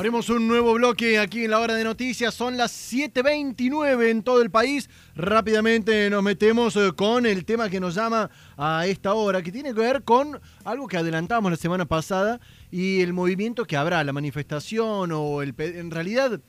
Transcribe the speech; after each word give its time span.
Abrimos 0.00 0.30
un 0.30 0.48
nuevo 0.48 0.72
bloque 0.72 1.18
aquí 1.18 1.44
en 1.44 1.50
la 1.50 1.60
hora 1.60 1.74
de 1.74 1.84
noticias. 1.84 2.32
Son 2.32 2.56
las 2.56 2.72
7.29 2.90 4.08
en 4.08 4.22
todo 4.22 4.40
el 4.40 4.50
país. 4.50 4.88
Rápidamente 5.14 6.08
nos 6.08 6.22
metemos 6.22 6.74
eh, 6.76 6.92
con 6.96 7.26
el 7.26 7.44
tema 7.44 7.68
que 7.68 7.80
nos 7.80 7.96
llama 7.96 8.30
a 8.56 8.86
esta 8.86 9.12
hora, 9.12 9.42
que 9.42 9.52
tiene 9.52 9.74
que 9.74 9.80
ver 9.80 10.02
con 10.02 10.40
algo 10.64 10.88
que 10.88 10.96
adelantamos 10.96 11.50
la 11.50 11.58
semana 11.58 11.84
pasada 11.84 12.40
y 12.70 13.02
el 13.02 13.12
movimiento 13.12 13.66
que 13.66 13.76
habrá, 13.76 14.02
la 14.02 14.14
manifestación 14.14 15.12
o 15.12 15.42
el... 15.42 15.54
En 15.58 15.90
realidad 15.90 16.40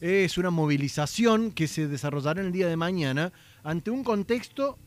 es 0.00 0.38
una 0.38 0.50
movilización 0.50 1.50
que 1.50 1.66
se 1.66 1.88
desarrollará 1.88 2.40
en 2.40 2.46
el 2.46 2.52
día 2.52 2.68
de 2.68 2.76
mañana 2.76 3.32
ante 3.64 3.90
un 3.90 4.04
contexto 4.04 4.78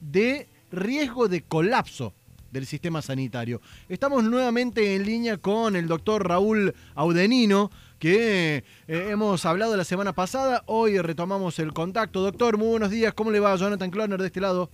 de 0.00 0.48
riesgo 0.72 1.28
de 1.28 1.42
colapso 1.42 2.12
del 2.50 2.66
sistema 2.66 3.02
sanitario. 3.02 3.60
Estamos 3.88 4.24
nuevamente 4.24 4.94
en 4.94 5.04
línea 5.04 5.36
con 5.36 5.76
el 5.76 5.86
doctor 5.86 6.26
Raúl 6.26 6.74
Audenino, 6.94 7.70
que 7.98 8.64
eh, 8.86 9.08
hemos 9.10 9.44
hablado 9.44 9.76
la 9.76 9.84
semana 9.84 10.12
pasada. 10.12 10.62
Hoy 10.66 10.98
retomamos 10.98 11.58
el 11.58 11.72
contacto. 11.72 12.20
Doctor, 12.20 12.56
muy 12.56 12.68
buenos 12.68 12.90
días. 12.90 13.14
¿Cómo 13.14 13.30
le 13.30 13.40
va 13.40 13.56
Jonathan 13.56 13.90
Cloner 13.90 14.20
de 14.20 14.26
este 14.26 14.40
lado? 14.40 14.70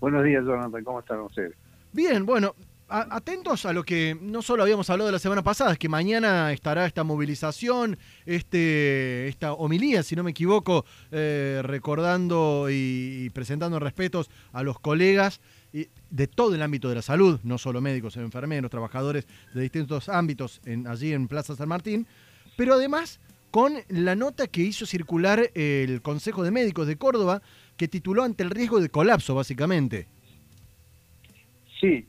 Buenos 0.00 0.24
días, 0.24 0.44
Jonathan. 0.44 0.82
¿Cómo 0.84 1.00
están 1.00 1.20
ustedes? 1.20 1.54
Bien, 1.92 2.24
bueno, 2.24 2.54
atentos 2.92 3.64
a 3.64 3.72
lo 3.72 3.84
que 3.84 4.16
no 4.20 4.42
solo 4.42 4.62
habíamos 4.62 4.90
hablado 4.90 5.10
la 5.10 5.18
semana 5.18 5.42
pasada, 5.42 5.72
es 5.72 5.78
que 5.78 5.88
mañana 5.88 6.52
estará 6.52 6.86
esta 6.86 7.04
movilización, 7.04 7.98
este, 8.26 9.28
esta 9.28 9.54
homilía, 9.54 10.02
si 10.02 10.14
no 10.14 10.22
me 10.22 10.32
equivoco, 10.32 10.84
eh, 11.10 11.60
recordando 11.64 12.68
y, 12.70 13.30
presentando 13.30 13.78
respetos 13.78 14.30
a 14.52 14.62
los 14.62 14.78
colegas 14.78 15.40
de 15.72 16.26
todo 16.26 16.54
el 16.54 16.62
ámbito 16.62 16.88
de 16.88 16.96
la 16.96 17.02
salud, 17.02 17.40
no 17.44 17.56
solo 17.58 17.80
médicos, 17.80 18.16
enfermeros, 18.16 18.70
trabajadores 18.70 19.26
de 19.54 19.62
distintos 19.62 20.08
ámbitos 20.08 20.60
en, 20.66 20.86
allí 20.86 21.12
en 21.12 21.28
Plaza 21.28 21.56
San 21.56 21.68
Martín, 21.68 22.06
pero 22.56 22.74
además 22.74 23.20
con 23.50 23.74
la 23.88 24.16
nota 24.16 24.46
que 24.46 24.62
hizo 24.62 24.86
circular 24.86 25.40
el 25.54 26.00
Consejo 26.00 26.42
de 26.42 26.50
Médicos 26.50 26.86
de 26.86 26.96
Córdoba, 26.96 27.42
que 27.76 27.86
tituló 27.86 28.22
ante 28.22 28.42
el 28.42 28.50
riesgo 28.50 28.80
de 28.80 28.88
colapso, 28.88 29.34
básicamente. 29.34 30.06
Sí, 31.78 32.06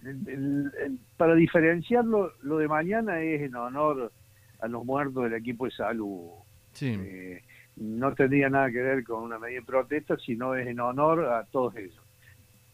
para 1.18 1.36
diferenciarlo, 1.36 2.34
lo 2.44 2.60
de 2.60 2.68
mañana 2.68 3.22
es 3.22 3.42
en 3.42 3.56
honor 3.56 4.14
a 4.62 4.68
los 4.68 4.86
muertos 4.86 5.24
del 5.24 5.34
equipo 5.34 5.66
de 5.66 5.72
salud. 5.72 6.30
Eh, 6.80 7.42
no 7.76 8.14
tendría 8.14 8.50
nada 8.50 8.72
que 8.72 8.82
ver 8.82 9.04
con 9.04 9.24
una 9.24 9.38
medida 9.40 9.60
de 9.60 9.66
protesta, 9.66 10.16
sino 10.18 10.56
es 10.56 10.68
en 10.68 10.80
honor 10.80 11.26
a 11.26 11.46
todos 11.46 11.76
ellos. 11.76 12.03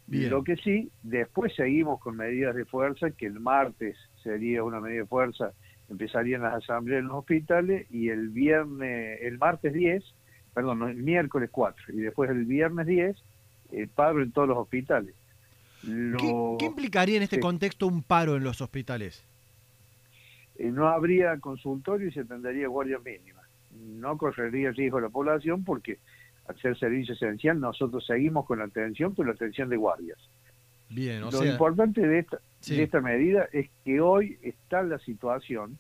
Lo 0.10 0.44
que 0.44 0.56
sí, 0.58 0.90
después 1.04 1.54
seguimos 1.56 2.00
con 2.00 2.18
medidas 2.18 2.56
de 2.56 2.66
fuerza, 2.66 3.12
que 3.12 3.28
el 3.28 3.40
martes 3.40 3.96
sería 4.24 4.64
una 4.64 4.80
medida 4.80 5.02
de 5.02 5.08
fuerza, 5.08 5.54
empezarían 5.88 6.42
las 6.42 6.56
asambleas 6.56 7.02
en 7.02 7.08
los 7.08 7.18
hospitales 7.18 7.86
y 7.92 8.10
el 8.10 8.30
viernes, 8.30 9.20
el 9.22 9.38
martes 9.38 9.72
10, 9.74 10.04
perdón, 10.54 10.90
el 10.90 10.98
miércoles 10.98 11.50
4 11.52 11.94
y 11.94 11.98
después 11.98 12.30
el 12.32 12.46
viernes 12.46 12.88
10, 12.88 13.18
el 13.72 13.88
paro 13.90 14.24
en 14.24 14.32
todos 14.32 14.48
los 14.48 14.58
hospitales. 14.58 15.14
¿Qué, 15.82 16.66
implicaría 16.66 17.18
en 17.18 17.24
este 17.24 17.40
contexto 17.40 17.88
un 17.88 18.04
paro 18.04 18.36
en 18.36 18.44
los 18.44 18.62
hospitales? 18.62 19.24
Eh, 20.58 20.72
no 20.72 20.88
habría 20.90 21.40
consultorio 21.40 22.08
y 22.08 22.12
se 22.12 22.26
tendría 22.26 22.68
guardia 22.68 23.00
mínima. 23.00 23.42
No 23.72 24.18
correría 24.18 24.72
riesgo 24.72 25.00
la 25.00 25.10
población 25.10 25.64
porque 25.64 26.00
al 26.50 26.60
ser 26.60 26.78
servicio 26.78 27.14
esencial 27.14 27.60
nosotros 27.60 28.06
seguimos 28.06 28.46
con 28.46 28.60
la 28.60 28.66
atención, 28.66 29.14
pero 29.16 29.28
la 29.28 29.36
atención 29.36 29.70
de 29.70 29.78
guardias. 29.78 30.18
Bien, 30.90 31.22
Lo 31.22 31.46
importante 31.46 32.02
de 32.02 32.20
esta, 32.20 32.40
de 32.66 32.84
esta 32.84 33.00
medida 33.00 33.48
es 33.54 33.70
que 33.86 34.02
hoy 34.02 34.40
está 34.42 34.82
la 34.82 34.98
situación, 34.98 35.78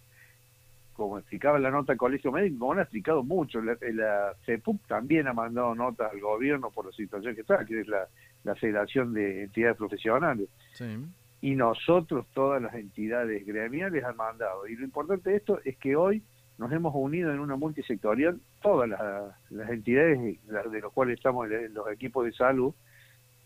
como 0.93 1.17
explicaba 1.17 1.57
la 1.57 1.71
nota 1.71 1.93
del 1.93 1.97
Colegio 1.97 2.31
Médico, 2.31 2.59
como 2.59 2.73
han 2.73 2.81
explicado 2.81 3.23
mucho, 3.23 3.59
la, 3.59 3.75
la 3.81 4.35
CEPUC 4.45 4.85
también 4.85 5.27
ha 5.27 5.33
mandado 5.33 5.73
notas 5.73 6.11
al 6.13 6.19
gobierno 6.19 6.69
por 6.69 6.85
la 6.85 6.91
situación 6.91 7.33
que 7.33 7.41
está, 7.41 7.65
que 7.65 7.81
es 7.81 7.87
la, 7.87 8.07
la 8.43 8.53
Federación 8.53 9.13
de 9.13 9.45
Entidades 9.45 9.77
Profesionales. 9.77 10.47
Y 11.41 11.55
nosotros, 11.55 12.27
todas 12.33 12.61
las 12.61 12.75
entidades 12.75 13.43
gremiales, 13.47 14.03
han 14.03 14.15
mandado. 14.15 14.67
Y 14.67 14.75
lo 14.75 14.83
importante 14.83 15.31
de 15.31 15.37
esto 15.37 15.59
es 15.63 15.75
que 15.77 15.95
hoy 15.95 16.21
nos 16.59 16.71
hemos 16.71 16.93
unido 16.93 17.33
en 17.33 17.39
una 17.39 17.55
multisectorial, 17.55 18.39
todas 18.61 18.87
las, 18.89 19.69
entidades 19.69 20.19
de 20.45 20.81
las 20.81 20.91
cuales 20.93 21.17
estamos 21.17 21.49
en 21.49 21.73
los 21.73 21.89
equipos 21.91 22.25
de 22.25 22.33
salud, 22.33 22.73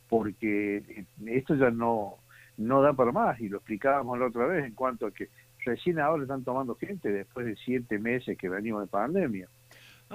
porque 0.09 1.05
esto 1.27 1.55
ya 1.55 1.69
no, 1.69 2.17
no 2.57 2.81
da 2.81 2.93
para 2.93 3.11
más, 3.11 3.39
y 3.39 3.47
lo 3.47 3.57
explicábamos 3.57 4.19
la 4.19 4.25
otra 4.25 4.47
vez 4.47 4.65
en 4.65 4.73
cuanto 4.73 5.05
a 5.05 5.11
que 5.11 5.29
recién 5.63 5.99
ahora 5.99 6.23
están 6.23 6.43
tomando 6.43 6.75
gente 6.75 7.09
después 7.09 7.45
de 7.45 7.55
siete 7.55 7.99
meses 7.99 8.37
que 8.37 8.49
venimos 8.49 8.81
de 8.81 8.87
pandemia 8.87 9.47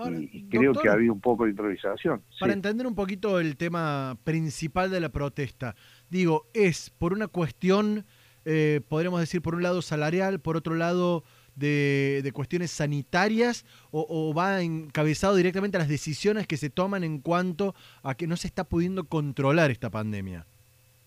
y 0.07 0.45
creo 0.49 0.73
que 0.75 0.89
ha 0.89 0.93
habido 0.93 1.13
un 1.13 1.21
poco 1.21 1.45
de 1.45 1.51
improvisación. 1.51 2.23
Para 2.39 2.53
entender 2.53 2.87
un 2.87 2.95
poquito 2.95 3.41
el 3.41 3.57
tema 3.57 4.17
principal 4.25 4.91
de 4.91 5.01
la 5.01 5.09
protesta, 5.09 5.75
digo, 6.11 6.47
es 6.55 6.91
por 6.91 7.13
una 7.13 7.29
cuestión, 7.29 8.05
eh, 8.45 8.81
podríamos 8.89 9.21
decir, 9.21 9.43
por 9.43 9.55
un 9.55 9.63
lado 9.63 9.83
salarial, 9.83 10.41
por 10.41 10.57
otro 10.57 10.75
lado 10.75 11.25
de, 11.59 12.31
cuestiones 12.35 12.71
sanitarias, 12.71 13.65
o, 13.91 14.33
va 14.35 14.63
encabezado 14.63 15.35
directamente 15.37 15.77
a 15.77 15.81
las 15.81 15.89
decisiones 15.89 16.47
que 16.47 16.57
se 16.57 16.71
toman 16.71 17.05
en 17.05 17.21
cuanto 17.21 17.75
a 18.03 18.15
que 18.15 18.27
no 18.27 18.37
se 18.37 18.47
está 18.47 18.65
pudiendo 18.65 19.05
controlar 19.05 19.71
esta 19.71 19.91
pandemia. 19.91 20.47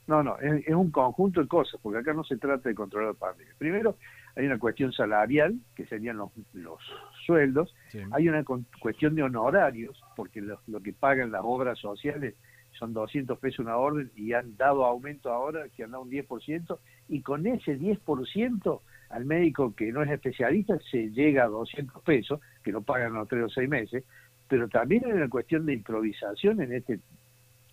No, 0.08 0.24
no, 0.24 0.38
es, 0.40 0.68
es 0.68 0.76
un 0.76 0.92
conjunto 0.92 1.42
de 1.42 1.48
cosas, 1.48 1.80
porque 1.82 2.00
acá 2.00 2.14
no 2.14 2.24
se 2.24 2.38
trata 2.38 2.68
de 2.68 2.76
controlar 2.76 3.14
la 3.14 3.20
pandemia. 3.20 3.54
Primero, 3.58 3.98
hay 4.36 4.46
una 4.46 4.60
cuestión 4.60 4.94
salarial, 4.94 5.56
que 5.76 5.86
serían 5.86 6.18
los, 6.18 6.32
los 6.54 6.80
sueldos, 7.26 7.74
hay 8.12 8.30
una 8.30 8.44
cuestión 8.80 9.16
de 9.16 9.24
honorarios, 9.24 10.02
porque 10.16 10.42
lo, 10.42 10.60
que 10.82 10.94
pagan 10.94 11.32
las 11.32 11.42
obras 11.44 11.78
sociales 11.80 12.36
son 12.80 12.94
200 12.94 13.38
pesos 13.40 13.60
una 13.60 13.78
orden 13.78 14.12
y 14.16 14.34
han 14.34 14.56
dado 14.56 14.86
aumento 14.86 15.32
ahora, 15.32 15.68
que 15.70 15.84
han 15.84 15.92
dado 15.92 16.04
un 16.04 16.12
10%, 16.12 16.78
y 17.10 17.22
con 17.22 17.46
ese 17.46 17.78
10% 17.78 18.80
al 19.12 19.26
médico 19.26 19.74
que 19.76 19.92
no 19.92 20.04
es 20.04 20.10
especialista 20.10 20.78
se 20.90 21.12
llega 21.12 21.44
a 21.44 21.48
200 21.48 22.02
pesos, 22.04 22.40
que 22.64 22.72
no 22.72 22.82
pagan 22.82 23.14
los 23.14 23.28
3 23.28 23.44
o 23.44 23.50
6 23.50 23.70
meses, 23.70 24.04
pero 24.48 24.68
también 24.68 25.06
hay 25.06 25.12
una 25.14 25.30
cuestión 25.30 25.66
de 25.66 25.74
improvisación 25.74 26.62
en 26.62 26.74
este 26.74 27.00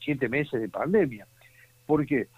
7 0.00 0.28
meses 0.28 0.60
de 0.60 0.68
pandemia. 0.68 1.26
porque 1.86 2.28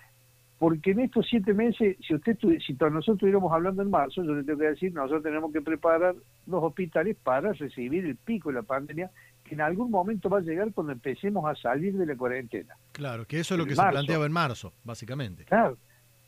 porque 0.60 0.90
en 0.90 1.00
estos 1.00 1.26
siete 1.26 1.54
meses, 1.54 1.96
si 2.06 2.14
usted 2.14 2.36
si 2.38 2.74
nosotros 2.74 3.16
estuviéramos 3.16 3.50
hablando 3.50 3.80
en 3.80 3.88
marzo, 3.88 4.22
yo 4.22 4.34
le 4.34 4.44
tengo 4.44 4.58
que 4.58 4.66
decir, 4.66 4.92
nosotros 4.92 5.22
tenemos 5.22 5.50
que 5.54 5.62
preparar 5.62 6.14
los 6.46 6.62
hospitales 6.62 7.16
para 7.16 7.54
recibir 7.54 8.04
el 8.04 8.16
pico 8.16 8.50
de 8.50 8.56
la 8.56 8.62
pandemia, 8.62 9.10
que 9.42 9.54
en 9.54 9.62
algún 9.62 9.90
momento 9.90 10.28
va 10.28 10.36
a 10.36 10.42
llegar 10.42 10.70
cuando 10.74 10.92
empecemos 10.92 11.46
a 11.46 11.54
salir 11.54 11.94
de 11.96 12.04
la 12.04 12.14
cuarentena. 12.14 12.74
Claro, 12.92 13.24
que 13.26 13.40
eso 13.40 13.54
es 13.54 13.58
lo 13.58 13.64
que 13.64 13.74
se 13.74 13.82
planteaba 13.82 14.26
en 14.26 14.32
marzo, 14.32 14.74
básicamente. 14.84 15.46
Claro. 15.46 15.78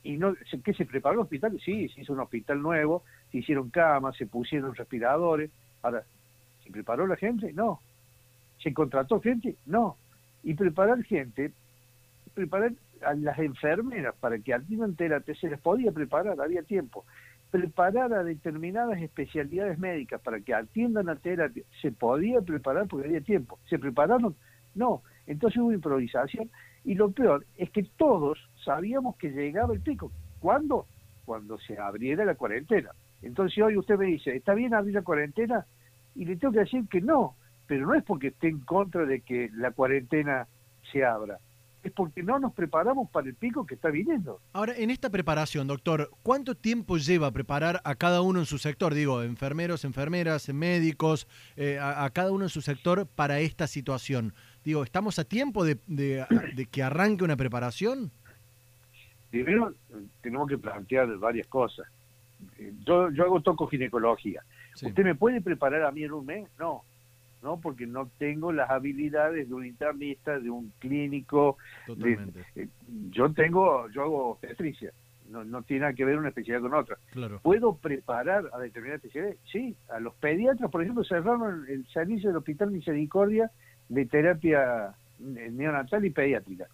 ¿Y 0.04 0.16
no, 0.16 0.34
qué 0.64 0.74
se 0.74 0.84
preparó 0.84 1.14
el 1.14 1.20
hospital? 1.20 1.60
Sí, 1.64 1.88
se 1.88 2.00
hizo 2.00 2.12
un 2.12 2.20
hospital 2.20 2.60
nuevo, 2.60 3.04
se 3.30 3.38
hicieron 3.38 3.70
camas, 3.70 4.16
se 4.16 4.26
pusieron 4.26 4.74
respiradores. 4.74 5.50
Ahora, 5.82 6.04
¿se 6.64 6.70
preparó 6.70 7.06
la 7.06 7.16
gente? 7.16 7.52
No. 7.52 7.80
¿Se 8.62 8.72
contrató 8.74 9.20
gente? 9.20 9.56
No. 9.66 9.96
Y 10.42 10.54
preparar 10.54 11.02
gente, 11.04 11.52
preparar 12.34 12.72
a 13.04 13.14
las 13.14 13.38
enfermeras 13.38 14.14
para 14.18 14.38
que 14.38 14.54
atiendan 14.54 14.96
terapia 14.96 15.34
se 15.34 15.48
les 15.48 15.60
podía 15.60 15.92
preparar, 15.92 16.40
había 16.40 16.62
tiempo. 16.62 17.04
Preparar 17.50 18.12
a 18.12 18.24
determinadas 18.24 19.00
especialidades 19.00 19.78
médicas 19.78 20.20
para 20.20 20.40
que 20.40 20.54
atiendan 20.54 21.08
a 21.08 21.16
terapia, 21.16 21.62
se 21.80 21.92
podía 21.92 22.40
preparar 22.40 22.88
porque 22.88 23.06
había 23.06 23.20
tiempo. 23.20 23.58
¿Se 23.68 23.78
prepararon? 23.78 24.34
No. 24.74 25.02
Entonces 25.26 25.60
hubo 25.60 25.72
improvisación 25.72 26.50
y 26.84 26.94
lo 26.94 27.10
peor 27.10 27.46
es 27.56 27.70
que 27.70 27.84
todos 27.96 28.38
sabíamos 28.64 29.16
que 29.16 29.30
llegaba 29.30 29.74
el 29.74 29.80
pico. 29.80 30.10
¿Cuándo? 30.40 30.86
Cuando 31.24 31.58
se 31.58 31.78
abriera 31.78 32.24
la 32.24 32.34
cuarentena. 32.34 32.90
Entonces 33.22 33.62
hoy 33.62 33.76
usted 33.76 33.96
me 33.96 34.06
dice, 34.06 34.34
¿está 34.34 34.54
bien 34.54 34.74
abrir 34.74 34.94
la 34.94 35.02
cuarentena? 35.02 35.66
Y 36.14 36.24
le 36.24 36.36
tengo 36.36 36.52
que 36.52 36.60
decir 36.60 36.88
que 36.88 37.00
no, 37.00 37.36
pero 37.66 37.86
no 37.86 37.94
es 37.94 38.02
porque 38.02 38.28
esté 38.28 38.48
en 38.48 38.60
contra 38.60 39.06
de 39.06 39.20
que 39.20 39.48
la 39.54 39.70
cuarentena 39.70 40.48
se 40.90 41.04
abra 41.04 41.38
es 41.82 41.92
porque 41.92 42.22
no 42.22 42.38
nos 42.38 42.52
preparamos 42.54 43.10
para 43.10 43.28
el 43.28 43.34
pico 43.34 43.66
que 43.66 43.74
está 43.74 43.88
viniendo. 43.88 44.40
Ahora, 44.52 44.74
en 44.76 44.90
esta 44.90 45.10
preparación, 45.10 45.66
doctor, 45.66 46.10
¿cuánto 46.22 46.54
tiempo 46.54 46.96
lleva 46.96 47.30
preparar 47.32 47.80
a 47.84 47.94
cada 47.96 48.22
uno 48.22 48.40
en 48.40 48.46
su 48.46 48.58
sector? 48.58 48.94
Digo, 48.94 49.22
enfermeros, 49.22 49.84
enfermeras, 49.84 50.48
médicos, 50.52 51.26
eh, 51.56 51.78
a, 51.80 52.08
cada 52.10 52.30
uno 52.30 52.44
en 52.44 52.50
su 52.50 52.60
sector 52.60 53.06
para 53.06 53.40
esta 53.40 53.66
situación. 53.66 54.34
Digo, 54.64 54.84
¿estamos 54.84 55.18
a 55.18 55.24
tiempo 55.24 55.64
de, 55.64 55.78
que 56.70 56.82
arranque 56.82 57.24
una 57.24 57.36
preparación? 57.36 58.10
Primero, 59.30 59.74
tenemos 60.20 60.48
que 60.48 60.58
plantear 60.58 61.16
varias 61.18 61.46
cosas. 61.46 61.86
Eh, 62.58 62.72
yo, 62.84 63.10
yo 63.10 63.24
hago 63.24 63.40
tocoginecología. 63.40 64.42
¿Usted 64.82 65.04
me 65.04 65.14
puede 65.14 65.40
preparar 65.40 65.82
a 65.84 65.90
mí 65.90 66.04
en 66.04 66.12
un 66.12 66.26
mes? 66.26 66.48
No 66.58 66.84
¿no? 67.42 67.60
Porque 67.60 67.86
no 67.86 68.08
tengo 68.18 68.52
las 68.52 68.70
habilidades 68.70 69.48
de 69.48 69.54
un 69.54 69.66
internista, 69.66 70.38
de 70.38 70.48
un 70.48 70.72
clínico. 70.78 71.58
Totalmente. 71.86 72.44
Eh, 72.54 72.68
yo 73.10 73.32
tengo, 73.32 73.88
yo 73.90 74.02
hago 74.02 74.30
obstetricia. 74.30 74.92
no, 75.28 75.44
no 75.44 75.62
tiene 75.62 75.80
nada 75.80 75.94
que 75.94 76.04
ver 76.04 76.18
una 76.18 76.28
especialidad 76.28 76.62
con 76.62 76.78
otra. 76.78 76.96
Claro. 77.10 77.40
¿Puedo 77.42 77.76
preparar 77.76 78.48
a 78.52 78.58
determinadas 78.58 79.02
especialidades? 79.02 79.40
Sí, 79.50 79.76
a 79.90 79.98
los 79.98 80.14
pediatras, 80.14 80.70
por 80.70 80.82
ejemplo, 80.82 81.04
cerraron 81.04 81.66
el 81.68 81.86
servicio 81.88 82.30
del 82.30 82.38
Hospital 82.38 82.70
Misericordia 82.70 83.50
de 83.92 84.06
terapia 84.06 84.94
neonatal 85.18 86.04
y 86.04 86.10
pediátrica. 86.10 86.66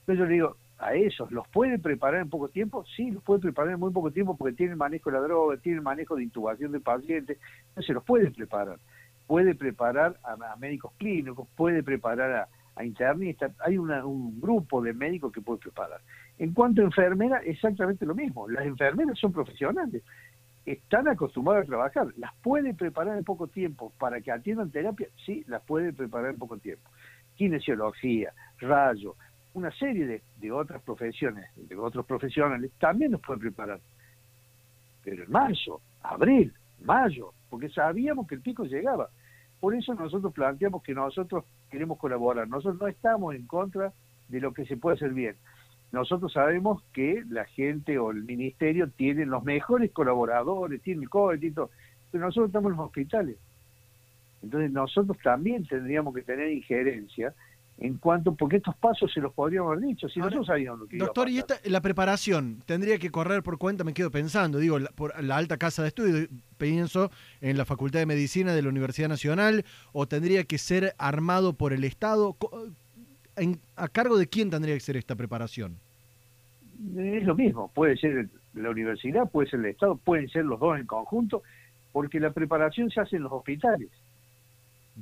Entonces 0.00 0.18
yo 0.18 0.24
le 0.24 0.32
digo, 0.32 0.56
a 0.78 0.94
esos, 0.94 1.30
¿los 1.30 1.46
puede 1.48 1.78
preparar 1.78 2.22
en 2.22 2.30
poco 2.30 2.48
tiempo? 2.48 2.84
Sí, 2.96 3.10
los 3.10 3.22
puede 3.22 3.40
preparar 3.40 3.74
en 3.74 3.80
muy 3.80 3.92
poco 3.92 4.10
tiempo 4.10 4.36
porque 4.36 4.56
tienen 4.56 4.78
manejo 4.78 5.10
de 5.10 5.16
la 5.16 5.22
droga, 5.22 5.56
tienen 5.58 5.82
manejo 5.82 6.16
de 6.16 6.24
intubación 6.24 6.72
de 6.72 6.80
pacientes, 6.80 7.38
entonces 7.68 7.94
los 7.94 8.04
puede 8.04 8.30
preparar. 8.30 8.78
Puede 9.26 9.54
preparar 9.54 10.16
a, 10.24 10.56
médicos 10.56 10.92
clínicos, 10.96 11.46
puede 11.56 11.82
preparar 11.82 12.48
a, 12.74 12.84
internistas, 12.84 13.52
hay 13.60 13.76
un 13.76 14.40
grupo 14.40 14.80
de 14.80 14.94
médicos 14.94 15.30
que 15.30 15.42
puede 15.42 15.60
preparar. 15.60 16.00
En 16.38 16.54
cuanto 16.54 16.80
a 16.80 16.86
enfermeras, 16.86 17.42
exactamente 17.44 18.06
lo 18.06 18.14
mismo. 18.14 18.48
Las 18.48 18.64
enfermeras 18.64 19.18
son 19.18 19.30
profesionales, 19.30 20.02
están 20.64 21.08
acostumbradas 21.08 21.64
a 21.64 21.68
trabajar, 21.68 22.06
las 22.16 22.34
puede 22.36 22.74
preparar 22.74 23.18
en 23.18 23.24
poco 23.24 23.48
tiempo 23.48 23.92
para 23.98 24.20
que 24.20 24.30
atiendan 24.30 24.70
terapia, 24.70 25.08
sí, 25.24 25.44
las 25.48 25.62
puede 25.62 25.92
preparar 25.92 26.30
en 26.30 26.38
poco 26.38 26.58
tiempo. 26.58 26.88
Kinesiología, 27.36 28.32
rayo, 28.60 29.16
una 29.54 29.70
serie 29.72 30.22
de, 30.40 30.52
otras 30.52 30.82
profesiones, 30.82 31.46
de 31.56 31.76
otros 31.76 32.06
profesionales, 32.06 32.70
también 32.78 33.12
nos 33.12 33.20
pueden 33.20 33.40
preparar. 33.40 33.80
Pero 35.04 35.24
en 35.24 35.30
marzo, 35.30 35.80
abril, 36.02 36.52
mayo, 36.82 37.32
porque 37.50 37.68
sabíamos 37.68 38.26
que 38.26 38.36
el 38.36 38.40
pico 38.40 38.64
llegaba. 38.64 39.08
Por 39.60 39.74
eso 39.74 39.94
nosotros 39.94 40.32
planteamos 40.32 40.82
que 40.82 40.94
nosotros 40.94 41.44
queremos 41.70 41.98
colaborar. 41.98 42.48
Nosotros 42.48 42.80
no 42.80 42.88
estamos 42.88 43.34
en 43.34 43.46
contra 43.46 43.92
de 44.28 44.40
lo 44.40 44.52
que 44.52 44.64
se 44.64 44.76
puede 44.76 44.96
hacer 44.96 45.12
bien. 45.12 45.36
Nosotros 45.92 46.32
sabemos 46.32 46.82
que 46.92 47.22
la 47.28 47.44
gente 47.44 47.98
o 47.98 48.10
el 48.10 48.24
ministerio 48.24 48.88
tiene 48.88 49.26
los 49.26 49.44
mejores 49.44 49.90
colaboradores, 49.92 50.80
tiene 50.80 51.02
el 51.02 51.10
COVID 51.10 51.42
y 51.42 51.50
todo, 51.50 51.70
pero 52.10 52.24
nosotros 52.24 52.48
estamos 52.48 52.72
en 52.72 52.78
los 52.78 52.86
hospitales. 52.86 53.36
Entonces 54.42 54.72
nosotros 54.72 55.18
también 55.22 55.66
tendríamos 55.66 56.14
que 56.14 56.22
tener 56.22 56.50
injerencia 56.50 57.34
en 57.78 57.98
cuanto, 57.98 58.34
porque 58.34 58.56
estos 58.56 58.76
pasos 58.76 59.12
se 59.12 59.20
los 59.20 59.32
podríamos 59.32 59.72
haber 59.72 59.84
dicho, 59.88 60.08
si 60.08 60.20
nosotros 60.20 60.46
sabíamos 60.46 60.80
lo 60.80 60.86
que 60.86 60.98
Doctor, 60.98 61.28
y 61.28 61.38
esta, 61.38 61.56
la 61.64 61.80
preparación, 61.80 62.62
¿tendría 62.64 62.98
que 62.98 63.10
correr 63.10 63.42
por 63.42 63.58
cuenta? 63.58 63.82
Me 63.82 63.92
quedo 63.92 64.10
pensando, 64.10 64.58
digo, 64.58 64.78
por 64.94 65.20
la 65.22 65.36
alta 65.36 65.56
casa 65.56 65.82
de 65.82 65.88
estudio, 65.88 66.28
pienso 66.58 67.10
en 67.40 67.56
la 67.56 67.64
Facultad 67.64 67.98
de 67.98 68.06
Medicina 68.06 68.54
de 68.54 68.62
la 68.62 68.68
Universidad 68.68 69.08
Nacional, 69.08 69.64
o 69.92 70.06
tendría 70.06 70.44
que 70.44 70.58
ser 70.58 70.94
armado 70.96 71.54
por 71.54 71.72
el 71.72 71.84
Estado. 71.84 72.36
¿A 73.76 73.88
cargo 73.88 74.18
de 74.18 74.26
quién 74.26 74.50
tendría 74.50 74.74
que 74.74 74.80
ser 74.80 74.96
esta 74.96 75.14
preparación? 75.14 75.76
Es 76.96 77.24
lo 77.24 77.34
mismo, 77.34 77.70
puede 77.72 77.96
ser 77.96 78.28
la 78.54 78.70
universidad, 78.70 79.30
puede 79.30 79.48
ser 79.48 79.60
el 79.60 79.66
Estado, 79.66 79.96
pueden 79.96 80.28
ser 80.28 80.44
los 80.44 80.60
dos 80.60 80.78
en 80.78 80.86
conjunto, 80.86 81.42
porque 81.92 82.20
la 82.20 82.32
preparación 82.32 82.90
se 82.90 83.00
hace 83.00 83.16
en 83.16 83.22
los 83.22 83.32
hospitales. 83.32 83.88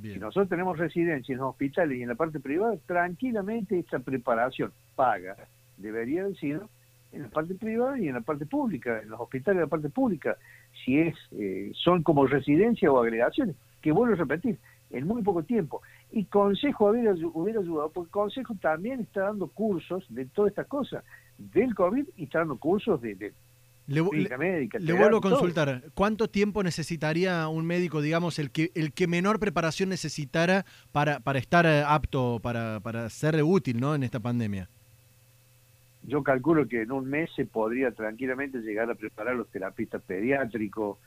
Si 0.01 0.17
nosotros 0.19 0.47
tenemos 0.47 0.77
residencia 0.77 1.33
en 1.33 1.39
los 1.39 1.49
hospitales 1.49 1.97
y 1.97 2.03
en 2.03 2.09
la 2.09 2.15
parte 2.15 2.39
privada, 2.39 2.77
tranquilamente 2.85 3.77
esta 3.77 3.99
preparación 3.99 4.71
paga 4.95 5.35
debería 5.77 6.29
sido 6.35 6.69
en 7.11 7.23
la 7.23 7.27
parte 7.27 7.55
privada 7.55 7.99
y 7.99 8.07
en 8.07 8.13
la 8.13 8.21
parte 8.21 8.45
pública, 8.45 9.01
en 9.01 9.09
los 9.09 9.19
hospitales 9.19 9.57
de 9.57 9.65
la 9.65 9.69
parte 9.69 9.89
pública, 9.89 10.37
si 10.85 10.99
es 10.99 11.15
eh, 11.31 11.71
son 11.75 12.03
como 12.03 12.25
residencia 12.25 12.89
o 12.89 13.01
agregaciones, 13.01 13.55
que 13.81 13.91
vuelvo 13.91 14.13
a 14.13 14.17
repetir, 14.17 14.57
en 14.91 15.07
muy 15.07 15.21
poco 15.21 15.43
tiempo. 15.43 15.81
Y 16.11 16.25
Consejo 16.25 16.91
hubiera, 16.91 17.13
hubiera 17.33 17.59
ayudado, 17.59 17.91
porque 17.91 18.11
Consejo 18.11 18.55
también 18.55 19.01
está 19.01 19.21
dando 19.21 19.47
cursos 19.47 20.05
de 20.09 20.25
todas 20.25 20.51
estas 20.51 20.67
cosas, 20.67 21.03
del 21.37 21.73
COVID 21.75 22.05
y 22.17 22.23
está 22.23 22.39
dando 22.39 22.57
cursos 22.57 23.01
de 23.01 23.33
le, 23.87 24.01
vuelvo 24.01 25.17
a 25.17 25.21
consultar, 25.21 25.83
¿cuánto 25.93 26.29
tiempo 26.29 26.63
necesitaría 26.63 27.47
un 27.49 27.65
médico, 27.65 28.01
digamos, 28.01 28.39
el 28.39 28.51
que, 28.51 28.71
el 28.73 28.93
que 28.93 29.07
menor 29.07 29.39
preparación 29.39 29.89
necesitara 29.89 30.65
para, 30.93 31.19
para 31.19 31.39
estar 31.39 31.65
eh, 31.65 31.83
apto, 31.85 32.39
para, 32.41 32.79
para 32.79 33.09
ser 33.09 33.41
útil 33.43 33.81
¿no? 33.81 33.93
en 33.93 34.03
esta 34.03 34.19
pandemia? 34.19 34.69
Yo 36.03 36.23
calculo 36.23 36.67
que 36.67 36.83
en 36.83 36.91
un 36.91 37.09
mes 37.09 37.29
se 37.35 37.45
podría 37.45 37.91
tranquilamente 37.91 38.59
llegar 38.59 38.89
a 38.89 38.95
preparar 38.95 39.33
a 39.33 39.37
los 39.37 39.49
terapistas 39.49 40.01
pediátricos, 40.01 40.97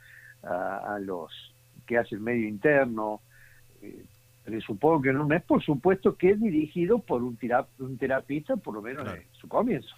a, 0.43 0.99
los 1.01 1.31
que 1.87 1.97
hacen 1.97 2.23
medio 2.23 2.47
interno. 2.47 3.19
Eh, 4.45 4.59
supongo 4.65 5.01
que 5.01 5.09
en 5.09 5.17
un 5.17 5.27
mes, 5.27 5.43
por 5.43 5.63
supuesto, 5.63 6.15
que 6.15 6.31
es 6.31 6.39
dirigido 6.39 6.99
por 6.99 7.23
un, 7.23 7.37
un 7.79 7.97
terapista, 7.97 8.55
por 8.55 8.73
lo 8.73 8.81
menos 8.81 9.07
en 9.13 9.23
su 9.33 9.47
comienzo. 9.47 9.95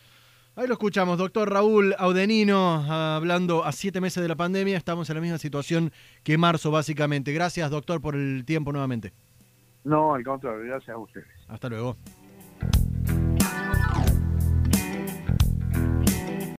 Ahí 0.55 0.65
lo 0.65 0.73
escuchamos, 0.73 1.19
doctor 1.19 1.51
Raúl 1.51 1.93
Audenino, 1.99 2.83
hablando 2.91 3.63
a 3.63 3.71
siete 3.71 4.01
meses 4.01 4.23
de 4.23 4.27
la 4.27 4.35
pandemia. 4.35 4.75
Estamos 4.75 5.07
en 5.09 5.15
la 5.15 5.21
misma 5.21 5.37
situación 5.37 5.91
que 6.23 6.35
marzo, 6.37 6.71
básicamente. 6.71 7.31
Gracias, 7.31 7.69
doctor, 7.69 8.01
por 8.01 8.15
el 8.15 8.43
tiempo 8.43 8.71
nuevamente. 8.71 9.13
No, 9.83 10.15
al 10.15 10.23
contrario, 10.23 10.65
gracias 10.65 10.95
a 10.95 10.97
ustedes. 10.97 11.27
Hasta 11.47 11.69
luego. 11.69 11.95